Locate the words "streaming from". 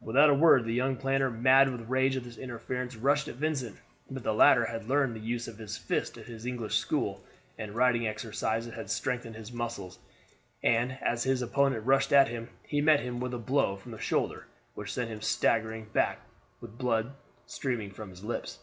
17.46-18.10